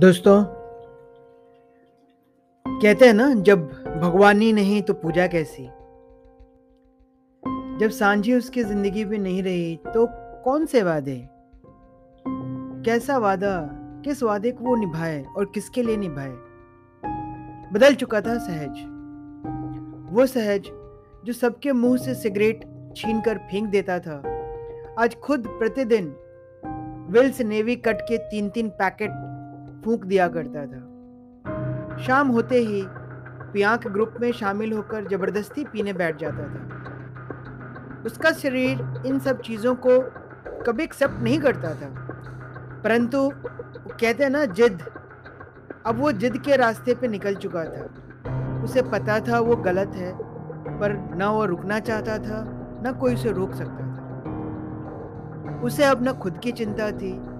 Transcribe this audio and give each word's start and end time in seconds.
दोस्तों, 0.00 0.42
कहते 2.66 3.06
हैं 3.06 3.12
ना, 3.14 3.28
जब 3.34 3.60
भगवानी 4.00 4.52
नहीं 4.52 4.80
तो 4.82 4.94
पूजा 4.94 5.26
कैसी? 5.26 5.62
जब 7.80 7.90
सांझी 7.90 8.34
उसकी 8.34 8.64
ज़िंदगी 8.64 9.04
में 9.04 9.18
नहीं 9.18 9.42
रही 9.42 9.76
तो 9.76 10.06
कौन 10.44 10.66
से 10.66 10.82
वादे? 10.82 11.16
कैसा 12.86 13.16
वादा, 13.18 13.68
किस 14.04 14.22
वादे 14.22 14.50
को 14.50 14.64
वो 14.64 14.74
निभाए 14.76 15.22
और 15.36 15.44
किसके 15.44 15.82
लिए 15.82 15.96
निभाए? 15.96 16.32
बदल 17.72 17.94
चुका 17.94 18.20
था 18.20 18.38
सहज। 18.38 18.82
वो 20.12 20.26
सहज, 20.26 20.68
जो 21.24 21.32
सबके 21.32 21.72
मुँह 21.72 21.96
से 21.96 22.14
सिगरेट 22.14 22.64
छीन 22.96 23.20
कर 23.20 23.38
फेंक 23.50 23.68
देता 23.68 23.98
था। 23.98 24.16
आज 24.98 25.14
खुद 25.14 25.46
प्रतिदिन, 25.48 26.14
विल्स 27.10 27.40
नेवी 27.40 27.76
कट 27.76 28.00
के 28.00 28.18
तीन 28.18 28.50
तीन 28.50 28.68
पैकेट 28.68 29.10
फूंक 29.86 30.04
दिया 30.04 30.28
करता 30.28 30.66
था। 30.66 31.96
शाम 31.96 32.28
होते 32.28 32.58
ही 32.58 32.84
पियांक 33.52 33.88
ग्रुप 33.88 34.14
में 34.20 34.32
शामिल 34.32 34.72
होकर 34.72 35.08
ज़बरदस्ती 35.08 35.64
पीने 35.64 35.92
बैठ 35.92 36.16
जाता 36.16 36.44
था। 36.44 36.68
उसका 38.06 38.32
शरीर 38.32 39.02
इन 39.06 39.18
सब 39.18 39.40
चीज़ों 39.40 39.74
को 39.74 40.00
कभी 40.62 40.82
एक्सेप्ट 40.82 41.14
नहीं 41.22 41.40
करता 41.40 41.70
था। 41.70 42.08
परंतु 42.84 43.32
कहते 44.00 44.24
हैं 44.24 44.30
ना, 44.30 44.44
जिद। 44.44 44.82
अब 45.86 45.98
वो 45.98 46.12
जिद 46.12 46.36
के 46.36 46.56
रास्ते 46.56 46.94
पे 46.94 47.08
निकल 47.08 47.34
चुका 47.34 47.64
था। 47.64 47.84
उसे 48.62 48.82
पता 48.82 49.20
था 49.20 49.40
वो 49.40 49.56
गलत 49.56 49.88
है, 49.88 50.12
पर 50.78 51.14
ना 51.16 51.30
वो 51.30 51.44
रुकना 51.44 51.78
चाहता 51.80 52.18
था, 52.18 52.44
ना 52.82 52.92
कोई 52.92 53.14
उसे 53.14 53.32
रोक 53.32 53.52
सकता 53.54 53.78
था। 53.78 53.96
उसे 55.64 55.84
अब 55.84 56.08
न 56.08 56.12
खुद 56.12 56.38
की 56.38 56.52
चिंता 56.52 56.90
थी 56.90 57.35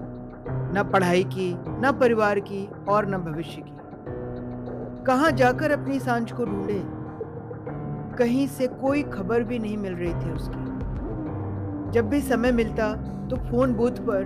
न 0.77 0.83
पढ़ाई 0.83 1.23
की, 1.23 1.53
न 1.81 1.91
परिवार 1.99 2.39
की 2.39 2.67
और 2.89 3.05
न 3.05 3.17
भविष्य 3.17 3.61
की। 3.61 3.75
कहाँ 5.05 5.31
जाकर 5.31 5.71
अपनी 5.71 5.99
साँझ 5.99 6.31
को 6.31 6.45
ढूंढे? 6.45 6.81
कहीं 8.17 8.47
से 8.47 8.67
कोई 8.67 9.03
खबर 9.03 9.43
भी 9.43 9.59
नहीं 9.59 9.77
मिल 9.77 9.93
रही 9.93 10.13
थी 10.13 10.31
उसकी। 10.31 11.91
जब 11.91 12.09
भी 12.09 12.21
समय 12.21 12.51
मिलता 12.51 12.93
तो 13.29 13.35
फ़ोन 13.35 13.73
बूथ 13.73 13.99
पर 14.07 14.23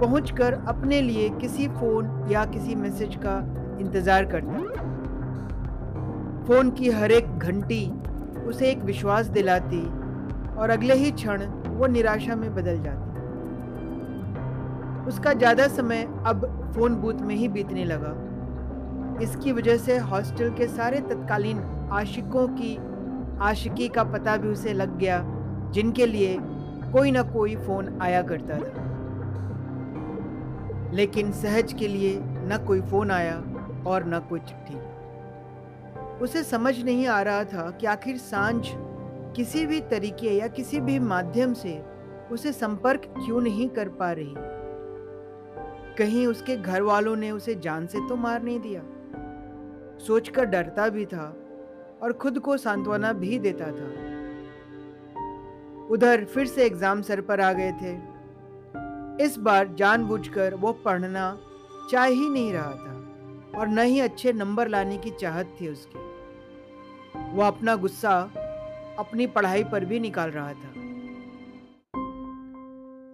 पहुंचकर 0.00 0.54
अपने 0.68 1.00
लिए 1.00 1.28
किसी 1.30 1.68
फ़ोन 1.68 2.28
या 2.30 2.44
किसी 2.44 2.74
मैसेज 2.74 3.16
का 3.16 3.38
इंतज़ार 3.80 4.24
करता। 4.24 4.58
फ़ोन 6.46 6.70
की 6.70 6.90
हर 6.90 7.12
एक 7.12 7.38
घंटी 7.38 7.84
उसे 8.46 8.70
एक 8.70 8.82
विश्वास 8.82 9.26
दिलाती 9.26 9.82
और 10.56 10.70
अगले 10.70 10.94
ही 10.94 11.10
क्षण 11.10 11.42
वो 11.68 11.86
निराशा 11.86 12.36
में 12.36 12.54
बदल 12.54 12.82
जाती। 12.82 13.05
उसका 15.06 15.32
ज़्यादा 15.32 15.68
समय 15.68 16.02
अब 16.26 16.72
फ़ोन 16.74 16.94
बूथ 16.94 17.14
में 17.14 17.34
ही 17.34 17.48
बीतने 17.48 17.84
लगा। 17.84 18.14
इसकी 19.22 19.52
वजह 19.52 19.76
से 19.76 19.98
हॉस्टल 19.98 20.50
के 20.50 20.66
सारे 20.66 21.00
तत्कालीन 21.00 21.88
आशिकों 21.92 22.48
की, 22.48 22.76
आशिकी 23.40 23.88
का 23.88 24.04
पता 24.04 24.36
भी 24.36 24.48
उसे 24.48 24.72
लग 24.72 24.98
गया, 24.98 25.22
जिनके 25.72 26.06
लिए 26.06 26.36
कोई 26.92 27.10
ना 27.10 27.22
कोई 27.22 27.56
फ़ोन 27.56 27.98
आया 28.02 28.22
करता 28.22 28.58
था। 28.58 28.84
लेकिन 30.92 31.32
सहज 31.32 31.72
के 31.72 31.88
लिए 31.88 32.18
न 32.22 32.64
कोई 32.66 32.80
फ़ोन 32.80 33.10
आया 33.10 33.36
और 33.86 34.04
न 34.06 34.18
कोई 34.28 34.40
चिट्ठी। 34.40 34.78
उसे 36.24 36.42
समझ 36.42 36.82
नहीं 36.82 37.06
आ 37.06 37.22
रहा 37.22 37.44
था 37.44 37.70
कि 37.70 37.86
आखिर 37.86 38.16
साँझ 38.16 38.66
किसी 39.36 39.66
भी 39.66 39.80
तरीके 39.80 40.30
या 40.30 40.46
किसी 40.48 40.80
भी 40.80 40.98
माध्यम 40.98 41.52
से 41.54 41.84
उसे 42.30 42.52
संपर्क 42.52 43.02
क्यों 43.16 43.40
नहीं 43.40 43.68
कर 43.68 43.88
पा 43.88 44.12
रही। 44.12 44.34
कहीं 45.98 46.26
उसके 46.26 46.56
घर 46.56 46.82
वालों 46.82 47.16
ने 47.16 47.30
उसे 47.30 47.54
जान 47.54 47.86
से 47.86 47.98
तो 48.08 48.16
मार 48.16 48.42
नहीं 48.42 48.60
दिया। 48.60 48.82
सोचकर 50.06 50.44
डरता 50.44 50.88
भी 50.88 51.04
था 51.06 51.26
और 52.02 52.12
खुद 52.12 52.38
को 52.38 52.56
सांत्वना 52.56 53.12
भी 53.12 53.38
देता 53.38 53.66
था। 53.66 53.88
उधर 55.90 56.24
फिर 56.24 56.46
से 56.46 56.64
एग्ज़ाम 56.64 57.02
सर 57.02 57.20
पर 57.20 57.40
आ 57.40 57.52
गए 57.52 57.72
थे। 57.72 57.94
इस 59.24 59.38
बार 59.38 59.68
जानबूझकर 59.74 60.54
वो 60.54 60.72
पढ़ना 60.84 61.38
चाह 61.90 62.04
ही 62.04 62.28
नहीं 62.28 62.52
रहा 62.52 62.72
था 62.72 63.58
और 63.58 63.68
न 63.68 63.78
ही 63.78 64.00
अच्छे 64.00 64.32
नंबर 64.32 64.68
लाने 64.68 64.96
की 64.98 65.10
चाहत 65.10 65.56
थी 65.60 65.68
उसकी। 65.68 66.04
वो 67.34 67.42
अपना 67.42 67.76
गुस्सा 67.76 68.18
अपनी 68.98 69.26
पढ़ाई 69.26 69.64
पर 69.64 69.84
भी 69.84 70.00
निकाल 70.00 70.30
रहा 70.30 70.52
था। 70.52 70.74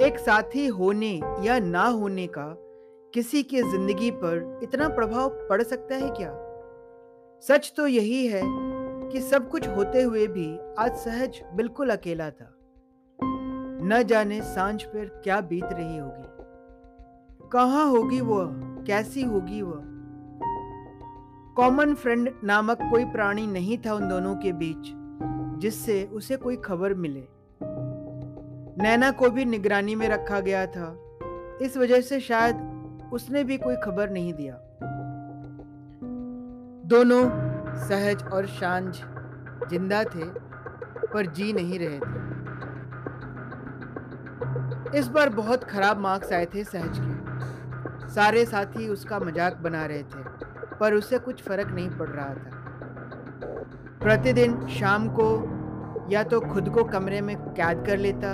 एक 0.06 0.18
साथी 0.18 0.66
होने 0.66 1.10
या 1.42 1.58
ना 1.58 1.84
होने 1.84 2.26
का 2.26 2.46
किसी 3.14 3.42
की 3.42 3.62
ज़िंदगी 3.62 4.10
पर 4.10 4.60
इतना 4.62 4.88
प्रभाव 4.88 5.28
पड़ 5.28 5.62
सकता 5.62 5.94
है 5.94 6.10
क्या? 6.10 6.30
सच 7.40 7.72
तो 7.76 7.86
यही 7.86 8.26
है 8.26 8.42
कि 9.10 9.20
सब 9.20 9.50
कुछ 9.50 9.68
होते 9.68 10.02
हुए 10.02 10.26
भी 10.26 10.58
आज 10.78 10.96
सहज 10.96 11.42
बिल्कुल 11.54 11.90
अकेला 11.90 12.30
था। 12.30 12.54
न 13.84 14.02
जाने 14.06 14.40
साँझ 14.42 14.82
पर 14.82 15.04
क्या 15.24 15.40
बीत 15.40 15.64
रही 15.64 15.98
होगी। 15.98 17.48
कहाँ 17.48 17.86
होगी 17.86 18.20
वह 18.20 18.46
कैसी 18.86 19.22
होगी 19.22 19.62
वह 19.62 19.82
कॉमन 21.56 21.94
फ्रेंड 21.94 22.34
नामक 22.44 22.78
कोई 22.82 23.04
प्राणी 23.04 23.46
नहीं 23.46 23.78
था 23.78 23.94
उन 23.94 24.08
दोनों 24.08 24.36
के 24.36 24.52
बीच, 24.52 24.92
जिससे 25.60 26.04
उसे 26.04 26.36
कोई 26.36 26.56
खबर 26.56 26.94
मिले। 26.94 27.28
नैना 28.82 29.10
को 29.10 29.30
भी 29.30 29.44
निगरानी 29.44 29.94
में 29.94 30.08
रखा 30.08 30.40
गया 30.40 30.66
था। 30.66 30.98
इस 31.62 31.76
वजह 31.76 32.00
से 32.00 32.20
शायद 32.20 32.71
उसने 33.12 33.44
भी 33.44 33.56
कोई 33.58 33.76
खबर 33.76 34.10
नहीं 34.10 34.32
दिया। 34.34 34.54
दोनों 36.86 37.22
सहज 37.78 38.22
और 38.24 38.46
शांज 38.46 39.02
ज़िंदा 39.70 40.02
थे, 40.04 40.24
पर 41.06 41.26
जी 41.26 41.52
नहीं 41.52 41.78
रहे 41.78 41.98
थे। 41.98 42.20
इस 44.98 45.08
बार 45.08 45.28
बहुत 45.28 45.64
खराब 45.64 45.98
मार्क्स 45.98 46.32
आए 46.32 46.46
थे 46.46 46.64
सहज 46.64 46.98
के। 46.98 48.10
सारे 48.10 48.44
साथी 48.44 48.88
उसका 48.88 49.18
मज़ाक 49.18 49.56
बना 49.56 49.84
रहे 49.86 50.02
थे, 50.02 50.22
पर 50.80 50.94
उसे 50.94 51.18
कुछ 51.18 51.42
फ़र्क 51.42 51.68
नहीं 51.68 51.90
पड़ 51.90 52.08
रहा 52.08 52.34
था। 52.34 52.50
प्रतिदिन 54.02 54.66
शाम 54.68 55.08
को 55.08 55.28
या 56.10 56.22
तो 56.22 56.40
खुद 56.42 56.68
को 56.68 56.84
कमरे 56.84 57.20
में 57.20 57.36
कैद 57.36 57.84
कर 57.86 57.98
लेता 57.98 58.28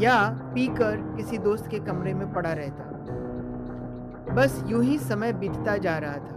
या 0.00 0.16
पीकर 0.54 0.96
किसी 1.16 1.38
दोस्त 1.38 1.66
के 1.70 1.78
कमरे 1.78 2.14
में 2.14 2.32
पड़ा 2.32 2.52
रहता। 2.52 2.84
बस 4.34 4.64
यूँ 4.68 4.82
ही 4.84 4.98
समय 4.98 5.32
बीतता 5.32 5.76
जा 5.76 5.98
रहा 5.98 6.16
था। 6.16 6.36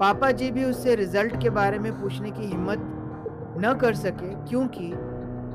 पापा 0.00 0.30
जी 0.30 0.50
भी 0.50 0.64
उससे 0.64 0.94
रिज़ल्ट 0.94 1.40
के 1.42 1.50
बारे 1.50 1.78
में 1.78 1.92
पूछने 2.00 2.30
की 2.30 2.46
हिम्मत 2.46 2.78
न 3.58 3.74
कर 3.80 3.94
सके, 3.94 4.34
क्योंकि 4.48 4.92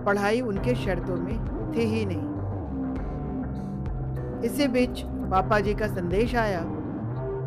पढ़ाई 0.05 0.41
उनके 0.41 0.75
शर्तों 0.75 1.15
में 1.15 1.37
थी 1.73 1.81
ही 1.81 2.05
नहीं। 2.05 2.25
इसी 4.45 4.67
बीच 4.67 5.01
पापा 5.31 5.59
जी 5.59 5.73
का 5.73 5.87
संदेश 5.87 6.35
आया 6.35 6.61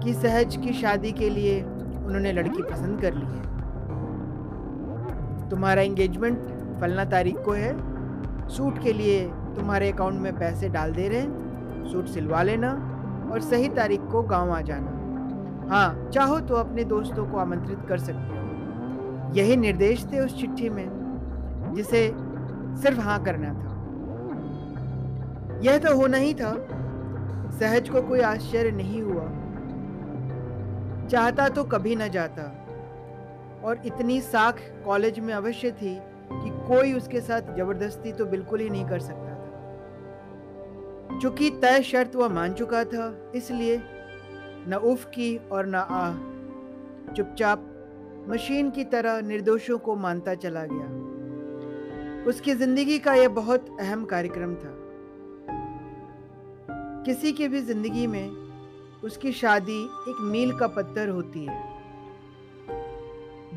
कि 0.04 0.14
सहज 0.14 0.56
की 0.56 0.72
शादी 0.72 1.12
के 1.12 1.28
लिए 1.30 1.62
उन्होंने 1.62 2.32
लड़की 2.32 2.62
पसंद 2.62 3.00
कर 3.00 3.14
ली 3.14 3.26
है। 3.26 3.48
तुम्हारा 5.50 5.82
एंगेजमेंट 5.82 6.38
फलना 6.80 7.04
तारीख 7.04 7.36
को 7.44 7.52
है। 7.52 7.72
सूट 8.48 8.82
के 8.82 8.92
लिए 8.92 9.24
तुम्हारे 9.56 9.90
अकाउंट 9.92 10.20
में 10.20 10.38
पैसे 10.38 10.68
डाल 10.68 10.92
दे 10.92 11.08
रहे 11.08 11.18
हैं। 11.18 11.88
सूट 11.92 12.06
सिलवा 12.06 12.42
लेना। 12.42 12.89
और 13.32 13.40
सही 13.40 13.68
तारीख 13.68 14.00
को 14.00 14.22
गाँव 14.22 14.50
आ 14.50 14.60
जाना। 14.60 14.98
हाँ 15.70 16.10
चाहो 16.10 16.40
तो 16.40 16.54
अपने 16.54 16.84
दोस्तों 16.84 17.26
को 17.30 17.36
आमंत्रित 17.36 17.78
कर 17.88 17.98
सकते 17.98 18.38
हो। 18.38 19.34
यही 19.34 19.56
निर्देश 19.56 20.06
थे 20.12 20.20
उस 20.20 20.40
चिट्ठी 20.40 20.68
में, 20.68 20.88
जिसे 21.74 22.12
सिर्फ़ 22.82 23.00
हाँ 23.00 23.22
करना 23.24 23.48
था। 23.48 23.68
यह 25.62 25.78
तो 25.78 25.96
होना 25.96 26.16
ही 26.16 26.34
था। 26.34 26.54
सहज 27.50 27.88
को 27.88 28.02
कोई 28.02 28.20
आश्चर्य 28.20 28.70
नहीं 28.70 29.02
हुआ। 29.02 29.24
चाहता 31.08 31.48
तो 31.48 31.64
कभी 31.64 31.96
न 31.96 32.08
जाता। 32.08 32.42
और 33.64 33.82
इतनी 33.86 34.20
साख 34.20 34.60
कॉलेज 34.84 35.18
में 35.20 35.34
अवश्य 35.34 35.70
थी 35.70 35.94
कि 36.32 36.50
कोई 36.68 36.92
उसके 36.92 37.20
साथ 37.20 37.56
ज़बरदस्ती 37.56 38.12
तो 38.12 38.26
बिल्कुल 38.26 38.60
ही 38.60 38.70
नहीं 38.70 38.84
कर 38.84 38.98
सकता। 38.98 39.29
चूँकि 41.22 41.50
तय 41.62 41.82
शर्त 41.82 42.14
वह 42.16 42.28
मान 42.28 42.52
चुका 42.52 42.84
था, 42.84 43.32
इसलिए 43.34 43.76
न 44.68 44.74
उफ 44.84 45.04
की 45.04 45.36
और 45.36 45.66
न 45.66 45.74
आह 45.74 46.14
चुपचाप 47.14 47.66
मशीन 48.28 48.70
की 48.70 48.84
तरह 48.84 49.20
निर्दोषों 49.20 49.78
को 49.78 49.96
मानता 49.96 50.34
चला 50.34 50.64
गया। 50.70 52.24
उसकी 52.24 52.54
ज़िंदगी 52.54 52.98
का 52.98 53.14
यह 53.14 53.28
बहुत 53.28 53.76
अहम 53.80 54.04
कार्यक्रम 54.04 54.54
था। 54.54 54.76
किसी 57.04 57.32
की 57.32 57.48
भी 57.48 57.60
ज़िंदगी 57.62 58.06
में 58.06 58.28
उसकी 59.04 59.32
शादी 59.32 59.80
एक 60.08 60.20
मील 60.22 60.52
का 60.52 60.66
पत्थर 60.68 61.08
होती 61.08 61.44
है। 61.44 61.62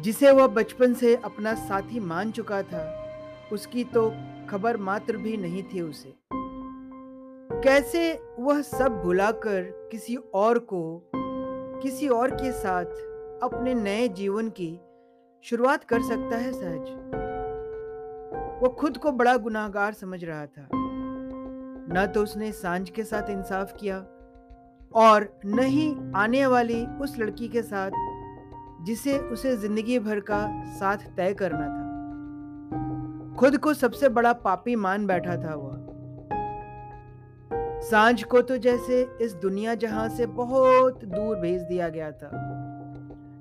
जिसे 0.01 0.31
वह 0.31 0.47
बचपन 0.47 0.93
से 0.93 1.15
अपना 1.15 1.53
साथी 1.55 1.99
मान 1.99 2.31
चुका 2.31 2.61
था, 2.63 2.85
उसकी 3.53 3.83
तो 3.83 4.09
खबर 4.49 4.77
मात्र 4.77 5.17
भी 5.17 5.37
नहीं 5.37 5.63
थी 5.63 5.81
उसे। 5.81 6.13
कैसे 7.63 8.21
वह 8.39 8.61
सब 8.61 9.01
भुलाकर 9.03 9.61
किसी 9.91 10.15
और 10.15 10.59
को, 10.59 11.09
किसी 11.83 12.07
और 12.07 12.31
के 12.31 12.51
साथ 12.51 12.85
अपने 13.43 13.73
नए 13.73 14.07
जीवन 14.07 14.49
की 14.49 14.79
शुरुआत 15.43 15.83
कर 15.83 16.01
सकता 16.01 16.37
है 16.37 16.51
सहज? 16.51 16.89
वो 18.63 18.69
खुद 18.69 18.97
को 18.97 19.11
बड़ा 19.11 19.37
गुनाहगार 19.37 19.93
समझ 19.93 20.23
रहा 20.23 20.45
था। 20.45 20.67
न 21.93 22.11
तो 22.15 22.23
उसने 22.23 22.51
साँझ 22.51 22.89
के 22.89 23.03
साथ 23.03 23.29
इंसाफ 23.29 23.73
किया 23.79 23.97
और 24.95 25.39
न 25.45 25.59
ही 25.59 25.95
आने 26.15 26.45
वाली 26.47 26.85
उस 26.85 27.17
लड़की 27.19 27.47
के 27.47 27.61
साथ 27.61 27.91
जिसे 28.85 29.17
उसे 29.19 29.57
ज़िंदगी 29.57 29.99
भर 29.99 30.19
का 30.19 30.63
साथ 30.65 30.97
तय 30.97 31.33
करना 31.33 31.67
था। 31.67 33.35
खुद 33.35 33.57
को 33.57 33.73
सबसे 33.73 34.09
बड़ा 34.09 34.33
पापी 34.33 34.75
मान 34.75 35.07
बैठा 35.07 35.37
था 35.37 35.55
वह। 35.55 35.82
साँझ 37.83 38.23
को 38.23 38.41
तो 38.41 38.57
जैसे 38.57 39.01
इस 39.21 39.33
दुनिया 39.33 39.75
जहाँ 39.75 40.07
से 40.09 40.25
बहुत 40.25 41.03
दूर 41.05 41.35
भेज 41.35 41.61
दिया 41.61 41.89
गया 41.89 42.11
था। 42.11 42.29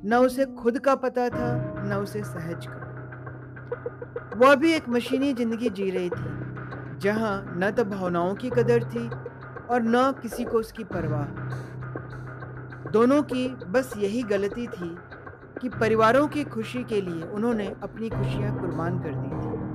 न 0.05 0.15
उसे 0.17 0.45
खुद 0.55 0.79
का 0.79 0.95
पता 0.95 1.29
था, 1.29 1.83
न 1.85 1.93
उसे 1.93 2.23
सहज 2.23 2.67
का। 2.69 4.37
वह 4.37 4.55
भी 4.55 4.73
एक 4.73 4.89
मशीनी 4.89 5.33
ज़िंदगी 5.33 5.71
जी 5.71 5.91
रही 5.91 6.11
थी, 6.11 6.99
जहाँ 6.99 7.55
न 7.57 7.71
तो 7.71 7.85
भावनाओं 7.85 8.35
की 8.35 8.51
कदर 8.51 8.85
थी 8.85 9.09
और 9.71 9.83
न 9.83 10.13
किसी 10.23 10.45
को 10.45 10.59
उसकी 10.59 10.85
परवाह। 10.85 11.27
दोनों 12.91 13.23
की 13.23 13.49
बस 13.49 13.93
यही 13.97 14.23
गलती 14.23 14.67
थी 14.67 14.97
कि 15.61 15.69
परिवारों 15.71 16.27
की 16.29 16.45
खुशी 16.45 16.83
के 16.85 17.01
लिए 17.01 17.23
उन्होंने 17.25 17.67
अपनी 17.83 18.09
खुशियाँ 18.09 18.59
कुर्बान 18.61 18.99
कर 18.99 19.15
दी 19.15 19.29
थी। 19.29 19.72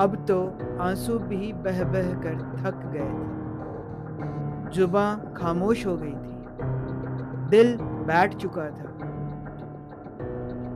अब 0.00 0.14
तो 0.28 0.36
आँसू 0.80 1.18
भी 1.18 1.52
बह 1.52 1.84
बह 1.84 2.12
कर 2.14 2.36
थक 2.58 2.76
गए 2.86 3.10
थे। 3.10 4.70
जुबा 4.70 5.04
खामोश 5.36 5.86
हो 5.86 5.96
गई 5.96 6.12
थी। 6.12 7.48
दिल 7.50 7.76
बैठ 7.80 8.34
चुका 8.34 8.64
था। 8.70 8.88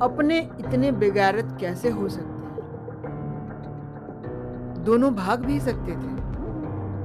अपने 0.03 0.39
इतने 0.39 0.93
बेगारत 0.93 1.57
कैसे 1.61 1.91
हो 1.91 2.09
सकते 2.09 2.33
दोनों 4.83 5.15
भाग 5.15 5.45
भी 5.45 5.61
सकते 5.61 5.93
थे, 5.93 6.15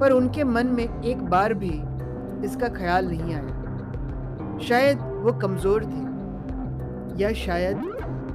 पर 0.00 0.12
उनके 0.12 0.44
मन 0.44 0.66
में 0.66 1.02
एक 1.02 1.22
बार 1.22 1.54
भी 1.54 1.72
इसका 2.46 2.68
ख्याल 2.68 3.08
नहीं 3.08 3.34
आया। 3.34 4.58
शायद 4.58 4.98
वो 4.98 5.32
कमज़ोर 5.32 5.84
थे, 5.84 6.02
या 7.22 7.32
शायद 7.32 7.76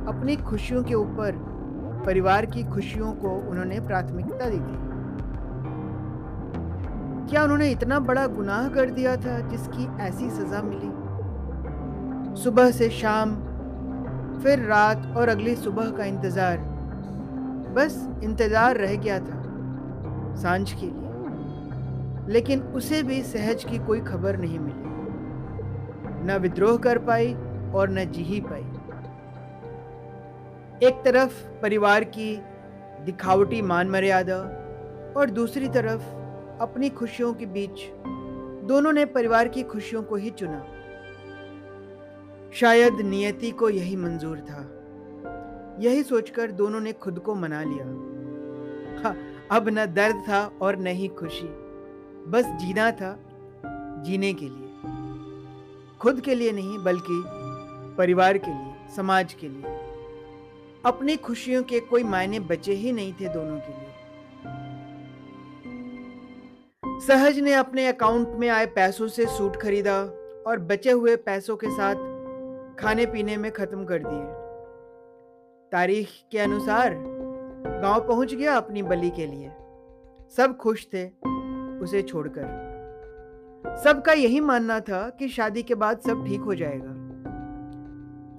अपनी 0.07 0.35
खुशियों 0.35 0.83
के 0.83 0.93
ऊपर 0.93 1.35
परिवार 2.05 2.45
की 2.45 2.63
खुशियों 2.63 3.11
को 3.13 3.29
उन्होंने 3.49 3.79
प्राथमिकता 3.79 4.49
दी 4.49 4.57
थी। 4.57 4.83
क्या 7.29 7.43
उन्होंने 7.43 7.69
इतना 7.71 7.99
बड़ा 7.99 8.27
गुनाह 8.27 8.67
कर 8.69 8.89
दिया 8.89 9.15
था 9.15 9.39
जिसकी 9.39 9.87
ऐसी 10.01 10.29
सजा 10.29 10.61
मिली? 10.61 10.91
सुबह 12.43 12.71
से 12.71 12.89
शाम, 12.89 13.35
फिर 14.43 14.59
रात 14.59 15.13
और 15.17 15.29
अगली 15.29 15.55
सुबह 15.55 15.89
का 15.89 16.05
इंतज़ार। 16.05 16.57
बस 17.75 18.09
इंतज़ार 18.23 18.77
रह 18.77 18.95
गया 18.95 19.19
था 19.19 19.41
साँझ 20.35 20.73
के 20.73 20.85
लिए। 20.85 22.33
लेकिन 22.33 22.61
उसे 22.75 23.03
भी 23.03 23.21
सहज 23.23 23.63
की 23.63 23.77
कोई 23.77 23.99
खबर 24.01 24.37
नहीं 24.37 24.59
मिली। 24.59 24.83
न 26.27 26.37
विद्रोह 26.41 26.77
कर 26.77 26.97
पाई 26.97 27.33
और 27.75 27.89
न 27.89 28.05
जी 28.11 28.23
ही 28.23 28.39
पाई। 28.41 28.65
एक 30.83 30.93
तरफ़ 31.05 31.47
परिवार 31.61 32.03
की 32.03 32.41
दिखावटी 33.05 33.61
मान 33.61 33.89
मर्यादा 33.89 34.37
और 35.17 35.29
दूसरी 35.29 35.69
तरफ़ 35.69 36.01
अपनी 36.61 36.89
खुशियों 36.89 37.33
के 37.33 37.45
बीच 37.45 37.91
दोनों 38.65 38.93
ने 38.93 39.05
परिवार 39.05 39.47
की 39.47 39.63
खुशियों 39.63 40.03
को 40.03 40.15
ही 40.15 40.29
चुना। 40.29 40.65
शायद 42.53 42.93
नियति 42.93 43.51
को 43.51 43.69
यही 43.69 43.95
मंजूर 43.95 44.39
था। 44.39 44.71
यही 45.79 46.03
सोचकर 46.03 46.51
दोनों 46.51 46.79
ने 46.79 46.93
खुद 46.93 47.19
को 47.19 47.35
मना 47.35 47.63
लिया। 47.63 47.85
हाँ, 49.03 49.17
अब 49.51 49.69
न 49.69 49.85
दर्द 49.85 50.15
था 50.15 50.51
और 50.61 50.75
न 50.75 50.87
ही 50.87 51.07
खुशी। 51.07 51.47
बस 52.27 52.45
जीना 52.45 52.91
था 52.91 53.19
जीने 54.05 54.33
के 54.33 54.45
लिए। 54.45 54.69
खुद 55.99 56.21
के 56.21 56.35
लिए 56.35 56.51
नहीं 56.51 56.83
बल्कि 56.83 57.23
परिवार 57.97 58.37
के 58.37 58.51
लिए 58.51 58.95
समाज 58.95 59.33
के 59.33 59.49
लिए। 59.49 59.74
अपनी 60.85 61.15
खुशियों 61.15 61.63
के 61.63 61.79
कोई 61.79 62.03
मायने 62.03 62.39
बचे 62.39 62.73
ही 62.73 62.91
नहीं 62.91 63.13
थे 63.13 63.29
दोनों 63.29 63.59
के 63.59 63.67
लिए। 63.67 63.91
सहज 66.99 67.39
ने 67.39 67.53
अपने 67.53 67.87
अकाउंट 67.87 68.27
में 68.27 68.49
आए 68.49 68.65
पैसों 68.65 69.07
से 69.07 69.25
सूट 69.25 69.55
खरीदा 69.55 70.01
और 70.47 70.59
बचे 70.59 70.91
हुए 70.91 71.15
पैसों 71.15 71.55
के 71.55 71.69
साथ 71.69 71.95
खाने 72.79 73.05
पीने 73.05 73.37
में 73.37 73.51
खत्म 73.51 73.85
कर 73.85 73.99
दिए। 74.05 74.23
तारीख 75.71 76.09
के 76.31 76.39
अनुसार 76.39 76.95
गाँव 77.81 78.07
पहुँच 78.07 78.33
गया 78.33 78.55
अपनी 78.57 78.83
बलि 78.83 79.09
के 79.09 79.25
लिए। 79.25 79.51
सब 80.37 80.57
खुश 80.61 80.87
थे 80.93 81.07
उसे 81.79 82.01
छोड़कर। 82.01 82.65
सबका 83.83 84.13
यही 84.13 84.39
मानना 84.39 84.79
था 84.79 85.09
कि 85.09 85.27
शादी 85.27 85.63
के 85.63 85.75
बाद 85.75 85.99
सब 85.99 86.25
ठीक 86.25 86.41
हो 86.41 86.55
जाएगा। 86.55 86.93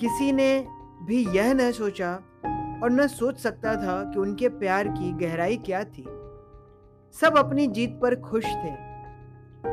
किसी 0.00 0.32
ने 0.32 0.75
भी 1.06 1.24
यह 1.36 1.52
न 1.54 1.70
सोचा 1.72 2.12
और 2.82 2.90
न 2.90 3.06
सोच 3.06 3.38
सकता 3.38 3.74
था 3.74 4.02
कि 4.04 4.18
उनके 4.18 4.48
प्यार 4.48 4.88
की 4.88 5.12
गहराई 5.12 5.56
क्या 5.56 5.84
थी। 5.84 6.04
सब 7.14 7.38
अपनी 7.38 7.66
जीत 7.66 7.98
पर 8.02 8.14
खुश 8.20 8.44
थे 8.44 8.72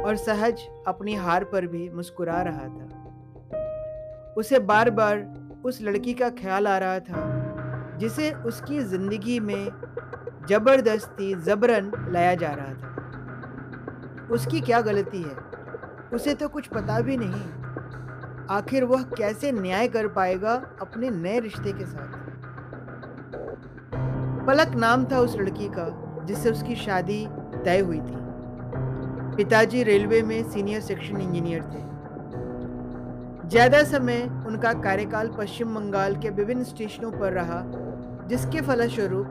और 0.02 0.16
सहज 0.16 0.62
अपनी 0.88 1.16
हार 1.16 1.44
पर 1.44 1.68
भी 1.68 1.90
मुस्कुरा 1.90 2.42
रहा 2.42 2.68
था। 2.68 4.34
उसे 4.38 4.60
बार 4.60 4.90
बार 4.90 5.26
उस 5.66 5.82
लड़की 5.82 6.14
का 6.14 6.30
ख्याल 6.30 6.68
आ 6.68 6.78
रहा 6.78 7.00
था, 7.00 7.98
जिसे 8.00 8.32
उसकी 8.32 8.80
ज़िंदगी 8.80 9.40
में 9.40 9.68
ज़बरदस्ती, 10.50 11.34
जबरन 11.36 11.92
लाया 12.10 12.36
जा 12.36 12.52
रहा 12.52 12.74
था। 12.74 14.28
उसकी 14.32 14.62
क्या 14.62 14.82
गलती 14.82 15.22
है? 15.22 15.36
उसे 16.14 16.34
तो 16.34 16.48
कुछ 16.50 16.68
पता 16.68 17.00
भी 17.02 17.18
नहीं। 17.18 17.63
आखिर 18.50 18.84
वह 18.84 19.04
कैसे 19.04 19.52
न्याय 19.52 19.88
कर 19.88 20.08
पाएगा 20.08 20.54
अपने 20.82 21.10
नए 21.10 21.40
रिश्ते 21.40 21.72
के 21.72 21.86
साथ? 21.86 22.22
पलक 24.48 24.76
नाम 24.76 25.06
था 25.06 25.20
उस 25.20 25.36
लड़की 25.36 25.68
का, 25.68 25.88
जिससे 26.26 26.52
उसकी 26.52 26.76
शादी 26.76 27.28
तय 27.66 27.80
हुई 27.80 28.00
थी। 28.00 28.16
पिताजी 29.36 29.84
रेलवे 29.84 30.22
में 30.22 30.44
सीनियर 30.44 30.82
सेक्शन 30.82 31.18
इंजीनियर 31.18 31.62
थे। 31.64 31.84
ज़्यादा 33.50 33.84
समय 33.84 34.44
उनका 34.48 34.74
कार्यकाल 34.74 35.28
पश्चिम 35.28 35.76
बंगाल 35.76 36.16
के 36.16 36.30
विभिन्न 36.30 36.64
स्टेशनों 36.64 37.12
पर 37.12 37.34
रहा, 37.34 37.64
जिसके 38.28 38.62
फलस्वरूप 38.62 39.28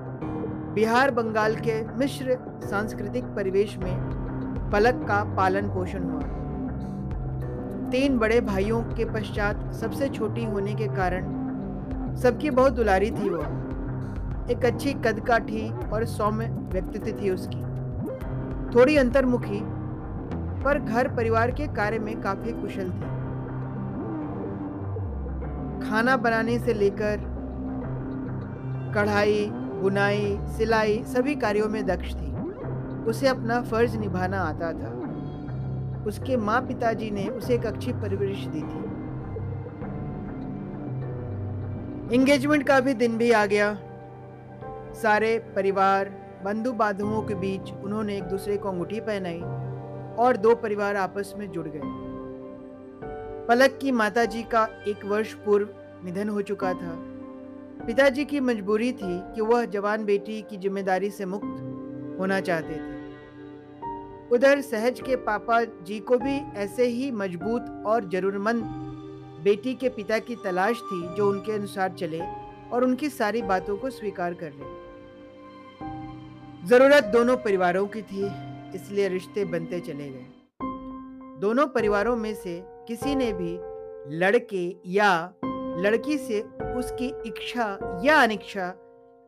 बिहार 0.74 1.10
बंगाल 1.10 1.56
के 1.56 1.82
मिश्र 1.96 2.38
सांस्कृतिक 2.70 3.24
परिवेश 3.24 3.76
में 3.76 4.70
पलक 4.72 4.94
का 4.94 5.36
पालन 5.36 5.68
पोषण 5.68 6.02
हुआ। 6.02 6.20
तीन 7.92 8.18
बड़े 8.18 8.40
भाइयों 8.40 8.82
के 8.82 9.04
पश्चात 9.04 9.72
सबसे 9.74 10.08
छोटी 10.08 10.44
होने 10.44 10.74
के 10.74 10.86
कारण 10.86 11.24
सबकी 12.16 12.50
बहुत 12.50 12.72
दुलारी 12.72 13.10
थी 13.10 13.28
वह 13.28 14.50
एक 14.50 14.64
अच्छी 14.64 14.92
कदकाठी 14.92 15.68
और 15.88 16.04
सौम्य 16.04 16.46
व्यक्तित्व 16.72 17.22
थी 17.22 17.30
उसकी। 17.30 17.60
थोड़ी 18.74 18.96
अंतर्मुखी, 18.96 19.60
पर 20.64 20.78
घर 20.78 21.08
परिवार 21.08 21.50
के 21.50 21.66
कार्य 21.66 21.98
में 21.98 22.20
काफ़ी 22.20 22.52
कुशल 22.52 22.90
थी। 22.90 23.10
खाना 25.88 26.16
बनाने 26.16 26.58
से 26.58 26.74
लेकर 26.74 27.16
कढ़ाई, 28.94 29.46
बुनाई, 29.52 30.38
सिलाई 30.56 31.02
सभी 31.06 31.34
कार्यों 31.34 31.68
में 31.68 31.86
दक्ष 31.86 32.14
थी। 32.14 32.32
उसे 33.04 33.28
अपना 33.28 33.60
फ़र्ज़ 33.62 33.96
निभाना 33.96 34.40
आता 34.40 34.72
था। 34.72 34.90
उसके 36.06 36.36
माँ 36.36 36.60
पिताजी 36.60 37.10
ने 37.10 37.28
उसे 37.28 37.54
एक 37.54 37.66
अच्छी 37.66 37.92
परवरिश 37.92 38.46
दी 38.46 38.62
थी। 38.62 38.82
एंगेजमेंट 42.14 42.66
का 42.66 42.80
भी 42.80 42.94
दिन 42.94 43.18
भी 43.18 43.30
आ 43.30 43.44
गया। 43.46 43.74
सारे 44.94 45.38
परिवार 45.56 46.08
बंधु 46.44 46.72
बांधवों 46.72 47.22
के 47.22 47.34
बीच 47.34 47.72
उन्होंने 47.74 48.16
एक 48.16 48.24
दूसरे 48.24 48.56
को 48.56 48.68
अंगूठी 48.68 49.00
पहनाई 49.00 49.40
और 50.16 50.36
दो 50.36 50.54
परिवार 50.54 50.96
आपस 50.96 51.34
में 51.38 51.50
जुड़ 51.50 51.66
गए। 51.68 51.80
पलक 53.48 53.78
की 53.82 53.92
माताजी 53.92 54.42
का 54.42 54.68
एक 54.88 55.04
वर्ष 55.04 55.32
पूर्व 55.34 55.68
निधन 56.04 56.28
हो 56.28 56.42
चुका 56.42 56.72
था। 56.72 56.94
पिताजी 57.86 58.24
की 58.24 58.40
मजबूरी 58.40 58.92
थी 58.92 59.20
कि 59.34 59.40
वह 59.40 59.64
जवान 59.64 60.04
बेटी 60.04 60.40
की 60.42 60.56
ज़िम्मेदारी 60.56 61.10
से 61.10 61.24
मुक्त 61.24 62.16
होना 62.20 62.40
चाहते 62.40 62.74
थे। 62.74 62.91
उधर 64.32 64.60
सहज 64.60 65.00
के 65.00 65.16
पापा 65.16 65.64
जी 65.64 65.98
को 66.00 66.18
भी 66.18 66.36
ऐसे 66.56 66.86
ही 66.86 67.10
मज़बूत 67.10 67.84
और 67.86 68.04
जरूरतमंद 68.04 68.62
बेटी 69.44 69.74
के 69.74 69.88
पिता 69.88 70.18
की 70.18 70.36
तलाश 70.36 70.76
थी 70.76 71.14
जो 71.16 71.28
उनके 71.30 71.52
अनुसार 71.52 71.92
चले 71.92 72.20
और 72.72 72.84
उनकी 72.84 73.08
सारी 73.08 73.42
बातों 73.42 73.76
को 73.76 73.90
स्वीकार 73.90 74.34
कर 74.34 74.52
ले। 74.52 74.70
ज़रूरत 76.68 77.04
दोनों 77.04 77.36
परिवारों 77.36 77.86
की 77.86 78.02
थी, 78.02 78.24
इसलिए 78.74 79.08
रिश्ते 79.08 79.44
बनते 79.44 79.80
चले 79.80 80.08
गए। 80.08 80.26
दोनों 81.40 81.66
परिवारों 81.66 82.16
में 82.16 82.34
से 82.34 82.62
किसी 82.88 83.14
ने 83.14 83.32
भी 83.32 83.58
लड़के 84.16 84.66
या 84.86 85.34
लड़की 85.78 86.18
से 86.18 86.40
उसकी 86.76 87.12
इच्छा 87.26 88.00
या 88.04 88.22
अनिच्छा 88.22 88.72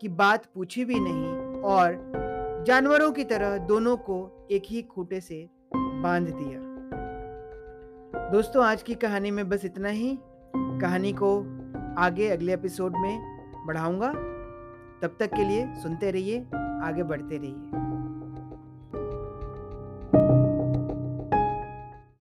की 0.01 0.09
बात 0.09 0.47
पूछी 0.55 0.85
भी 0.85 1.01
नहीं 1.01 1.61
और 1.63 2.24
जानवरों 2.65 3.13
की 3.13 3.25
तरह 3.25 3.59
दोनों 3.59 3.97
को 3.97 4.49
एक 4.51 4.63
ही 4.67 4.83
खूटे 4.83 5.21
से 5.21 5.51
बाँध 5.77 6.29
दिया। 6.29 6.61
दोस्तों, 8.31 8.65
आज 8.65 8.83
की 8.83 8.95
कहानी 8.95 9.31
में 9.31 9.49
बस 9.49 9.65
इतना 9.65 9.89
ही। 9.89 10.19
कहानी 10.57 11.13
को 11.13 11.41
आगे 11.99 12.29
अगले 12.29 12.55
एपिसोड 12.55 12.93
में 12.97 13.21
बढ़ाऊँगा। 13.67 14.13
तब 15.03 15.17
तक 15.21 15.27
के 15.27 15.45
लिए 15.45 15.75
सुनते 15.75 16.11
रहिए, 16.11 16.41
आगे 16.85 17.03
बढ़ते 17.03 17.39
रहिए। 17.39 17.94